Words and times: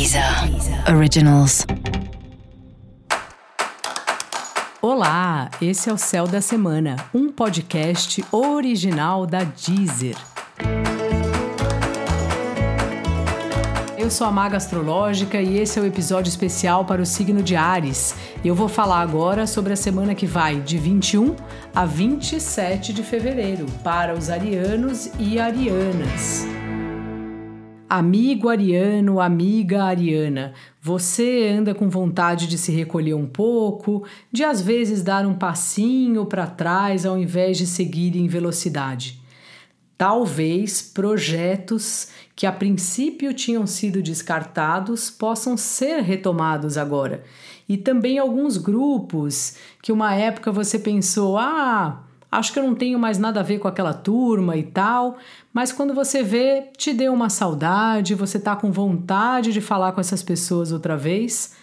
Deezer 0.00 0.24
Originals. 0.96 1.66
Olá, 4.80 5.50
esse 5.60 5.90
é 5.90 5.92
o 5.92 5.98
Céu 5.98 6.26
da 6.26 6.40
Semana, 6.40 6.96
um 7.12 7.30
podcast 7.30 8.24
original 8.32 9.26
da 9.26 9.44
Deezer. 9.44 10.16
Eu 13.98 14.10
sou 14.10 14.26
a 14.26 14.30
Maga 14.30 14.56
Astrológica 14.56 15.38
e 15.42 15.58
esse 15.58 15.78
é 15.78 15.82
o 15.82 15.86
episódio 15.86 16.30
especial 16.30 16.86
para 16.86 17.02
o 17.02 17.06
signo 17.06 17.42
de 17.42 17.54
Ares. 17.54 18.14
Eu 18.42 18.54
vou 18.54 18.68
falar 18.68 19.02
agora 19.02 19.46
sobre 19.46 19.74
a 19.74 19.76
semana 19.76 20.14
que 20.14 20.24
vai 20.24 20.62
de 20.62 20.78
21 20.78 21.36
a 21.74 21.84
27 21.84 22.94
de 22.94 23.02
fevereiro 23.02 23.66
para 23.84 24.14
os 24.14 24.30
arianos 24.30 25.10
e 25.18 25.38
arianas. 25.38 26.46
Amigo 27.90 28.48
ariano, 28.48 29.20
amiga 29.20 29.82
ariana, 29.82 30.52
você 30.80 31.48
anda 31.48 31.74
com 31.74 31.90
vontade 31.90 32.46
de 32.46 32.56
se 32.56 32.70
recolher 32.70 33.14
um 33.14 33.26
pouco, 33.26 34.04
de 34.30 34.44
às 34.44 34.62
vezes 34.62 35.02
dar 35.02 35.26
um 35.26 35.34
passinho 35.34 36.24
para 36.24 36.46
trás 36.46 37.04
ao 37.04 37.18
invés 37.18 37.58
de 37.58 37.66
seguir 37.66 38.16
em 38.16 38.28
velocidade. 38.28 39.20
Talvez 39.98 40.80
projetos 40.80 42.10
que 42.36 42.46
a 42.46 42.52
princípio 42.52 43.34
tinham 43.34 43.66
sido 43.66 44.00
descartados 44.00 45.10
possam 45.10 45.56
ser 45.56 46.00
retomados 46.00 46.78
agora. 46.78 47.24
E 47.68 47.76
também 47.76 48.20
alguns 48.20 48.56
grupos 48.56 49.56
que 49.82 49.90
uma 49.90 50.14
época 50.14 50.52
você 50.52 50.78
pensou: 50.78 51.36
ah, 51.36 52.04
acho 52.30 52.52
que 52.52 52.58
eu 52.58 52.62
não 52.62 52.74
tenho 52.74 52.98
mais 52.98 53.18
nada 53.18 53.40
a 53.40 53.42
ver 53.42 53.58
com 53.58 53.68
aquela 53.68 53.92
turma 53.92 54.56
e 54.56 54.62
tal, 54.62 55.18
mas 55.52 55.72
quando 55.72 55.92
você 55.92 56.22
vê, 56.22 56.68
te 56.76 56.92
deu 56.92 57.12
uma 57.12 57.28
saudade, 57.28 58.14
você 58.14 58.38
tá 58.38 58.54
com 58.54 58.70
vontade 58.70 59.52
de 59.52 59.60
falar 59.60 59.92
com 59.92 60.00
essas 60.00 60.22
pessoas 60.22 60.72
outra 60.72 60.96
vez. 60.96 61.56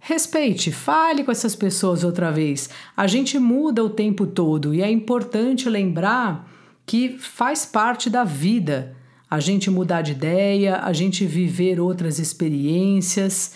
Respeite, 0.00 0.70
fale 0.70 1.24
com 1.24 1.32
essas 1.32 1.56
pessoas 1.56 2.04
outra 2.04 2.30
vez. 2.30 2.70
A 2.96 3.06
gente 3.06 3.38
muda 3.38 3.82
o 3.82 3.90
tempo 3.90 4.26
todo 4.26 4.74
e 4.74 4.82
é 4.82 4.90
importante 4.90 5.68
lembrar 5.68 6.48
que 6.86 7.18
faz 7.18 7.66
parte 7.66 8.08
da 8.08 8.24
vida 8.24 8.96
a 9.30 9.40
gente 9.40 9.70
mudar 9.70 10.00
de 10.00 10.12
ideia, 10.12 10.80
a 10.82 10.92
gente 10.92 11.26
viver 11.26 11.78
outras 11.78 12.18
experiências. 12.18 13.54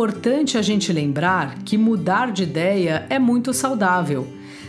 Importante 0.00 0.56
a 0.56 0.62
gente 0.62 0.94
lembrar 0.94 1.58
que 1.62 1.76
mudar 1.76 2.32
de 2.32 2.44
ideia 2.44 3.04
é 3.10 3.18
muito 3.18 3.52
saudável. 3.52 4.26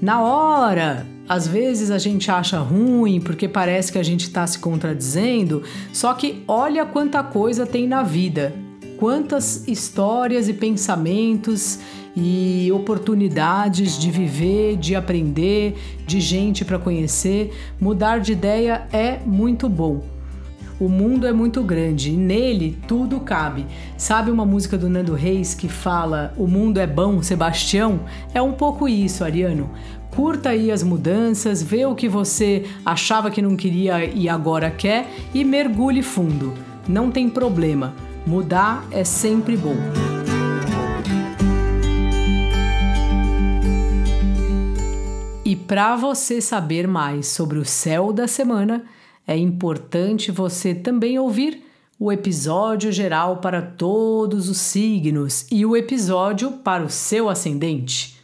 Na 0.00 0.20
hora, 0.20 1.06
às 1.28 1.46
vezes 1.46 1.92
a 1.92 1.98
gente 1.98 2.28
acha 2.28 2.58
ruim 2.58 3.20
porque 3.20 3.46
parece 3.46 3.92
que 3.92 3.98
a 3.98 4.02
gente 4.02 4.22
está 4.22 4.44
se 4.44 4.58
contradizendo, 4.58 5.62
só 5.92 6.12
que 6.12 6.42
olha 6.48 6.84
quanta 6.84 7.22
coisa 7.22 7.64
tem 7.64 7.86
na 7.86 8.02
vida, 8.02 8.52
quantas 8.98 9.68
histórias 9.68 10.48
e 10.48 10.54
pensamentos 10.54 11.78
e 12.16 12.72
oportunidades 12.72 13.96
de 14.00 14.10
viver, 14.10 14.76
de 14.76 14.96
aprender, 14.96 15.76
de 16.04 16.20
gente 16.20 16.64
para 16.64 16.80
conhecer. 16.80 17.56
Mudar 17.80 18.18
de 18.18 18.32
ideia 18.32 18.88
é 18.92 19.20
muito 19.24 19.68
bom. 19.68 20.02
O 20.82 20.88
mundo 20.88 21.28
é 21.28 21.32
muito 21.32 21.62
grande 21.62 22.10
e 22.10 22.16
nele 22.16 22.76
tudo 22.88 23.20
cabe. 23.20 23.64
Sabe 23.96 24.32
uma 24.32 24.44
música 24.44 24.76
do 24.76 24.88
Nando 24.88 25.14
Reis 25.14 25.54
que 25.54 25.68
fala 25.68 26.34
O 26.36 26.48
mundo 26.48 26.78
é 26.78 26.88
bom, 26.88 27.22
Sebastião? 27.22 28.00
É 28.34 28.42
um 28.42 28.50
pouco 28.50 28.88
isso, 28.88 29.22
Ariano. 29.22 29.70
Curta 30.10 30.48
aí 30.48 30.72
as 30.72 30.82
mudanças, 30.82 31.62
vê 31.62 31.86
o 31.86 31.94
que 31.94 32.08
você 32.08 32.64
achava 32.84 33.30
que 33.30 33.40
não 33.40 33.54
queria 33.54 34.04
e 34.04 34.28
agora 34.28 34.72
quer 34.72 35.08
e 35.32 35.44
mergulhe 35.44 36.02
fundo. 36.02 36.52
Não 36.88 37.12
tem 37.12 37.30
problema. 37.30 37.94
Mudar 38.26 38.84
é 38.90 39.04
sempre 39.04 39.56
bom. 39.56 39.76
E 45.44 45.54
para 45.54 45.94
você 45.94 46.40
saber 46.40 46.88
mais 46.88 47.28
sobre 47.28 47.60
o 47.60 47.64
céu 47.64 48.12
da 48.12 48.26
semana, 48.26 48.84
é 49.26 49.36
importante 49.36 50.30
você 50.30 50.74
também 50.74 51.18
ouvir 51.18 51.64
o 51.98 52.10
episódio 52.10 52.90
geral 52.90 53.36
para 53.36 53.62
todos 53.62 54.48
os 54.48 54.58
signos 54.58 55.46
e 55.50 55.64
o 55.64 55.76
episódio 55.76 56.50
para 56.50 56.82
o 56.82 56.90
seu 56.90 57.28
ascendente. 57.28 58.20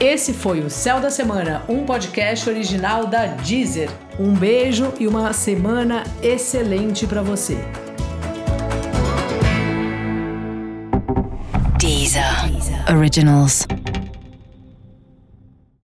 Esse 0.00 0.32
foi 0.32 0.60
o 0.60 0.70
Céu 0.70 1.00
da 1.00 1.10
Semana, 1.10 1.62
um 1.68 1.84
podcast 1.84 2.48
original 2.48 3.06
da 3.06 3.26
Deezer. 3.26 3.90
Um 4.18 4.34
beijo 4.34 4.92
e 4.98 5.06
uma 5.06 5.32
semana 5.32 6.04
excelente 6.22 7.06
para 7.06 7.22
você. 7.22 7.56
Deezer 11.78 12.24
Originals. 12.88 13.66